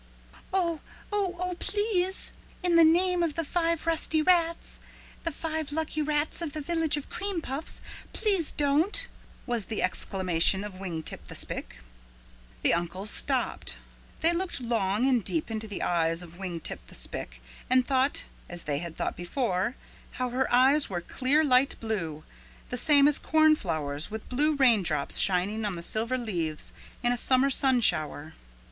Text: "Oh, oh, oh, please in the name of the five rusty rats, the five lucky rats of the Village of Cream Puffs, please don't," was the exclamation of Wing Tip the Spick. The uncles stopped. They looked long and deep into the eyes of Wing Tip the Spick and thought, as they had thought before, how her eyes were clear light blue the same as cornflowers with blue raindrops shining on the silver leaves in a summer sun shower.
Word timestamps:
"Oh, 0.51 0.79
oh, 1.13 1.35
oh, 1.39 1.55
please 1.59 2.33
in 2.63 2.75
the 2.75 2.83
name 2.83 3.21
of 3.21 3.35
the 3.35 3.43
five 3.43 3.85
rusty 3.85 4.19
rats, 4.19 4.79
the 5.25 5.31
five 5.31 5.71
lucky 5.71 6.01
rats 6.01 6.41
of 6.41 6.53
the 6.53 6.59
Village 6.61 6.97
of 6.97 7.07
Cream 7.07 7.39
Puffs, 7.39 7.81
please 8.11 8.51
don't," 8.51 9.07
was 9.45 9.65
the 9.65 9.83
exclamation 9.83 10.63
of 10.63 10.79
Wing 10.79 11.03
Tip 11.03 11.27
the 11.27 11.35
Spick. 11.35 11.81
The 12.63 12.73
uncles 12.73 13.11
stopped. 13.11 13.77
They 14.21 14.33
looked 14.33 14.59
long 14.59 15.07
and 15.07 15.23
deep 15.23 15.51
into 15.51 15.67
the 15.67 15.83
eyes 15.83 16.23
of 16.23 16.39
Wing 16.39 16.61
Tip 16.61 16.79
the 16.87 16.95
Spick 16.95 17.39
and 17.69 17.85
thought, 17.85 18.23
as 18.49 18.63
they 18.63 18.79
had 18.79 18.97
thought 18.97 19.15
before, 19.15 19.75
how 20.13 20.31
her 20.31 20.51
eyes 20.51 20.89
were 20.89 21.01
clear 21.01 21.43
light 21.43 21.79
blue 21.79 22.23
the 22.71 22.75
same 22.75 23.07
as 23.07 23.19
cornflowers 23.19 24.09
with 24.09 24.27
blue 24.29 24.55
raindrops 24.55 25.19
shining 25.19 25.63
on 25.63 25.75
the 25.75 25.83
silver 25.83 26.17
leaves 26.17 26.73
in 27.03 27.11
a 27.11 27.17
summer 27.17 27.51
sun 27.51 27.81
shower. 27.81 28.33